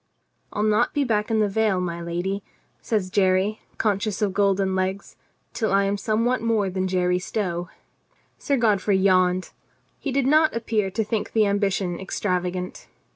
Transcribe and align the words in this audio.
"I'll 0.51 0.63
not 0.63 0.95
be 0.95 1.03
back 1.03 1.29
in 1.29 1.41
the 1.41 1.47
vale, 1.47 1.79
my 1.79 2.01
lady," 2.01 2.41
says 2.81 3.11
Jerry, 3.11 3.61
conscious 3.77 4.19
of 4.23 4.33
golden 4.33 4.73
legs, 4.75 5.15
"till 5.53 5.71
I 5.71 5.83
am 5.83 5.95
somewhat 5.95 6.41
more 6.41 6.71
than 6.71 6.87
Jerry 6.87 7.19
Stow." 7.19 7.69
Sir 8.39 8.57
Godfrey 8.57 8.97
yawned. 8.97 9.51
He 9.99 10.11
did 10.11 10.25
not 10.25 10.55
appear 10.55 10.89
to 10.89 11.03
think 11.03 11.33
the 11.33 11.45
ambition 11.45 11.99
extravagant. 11.99 12.87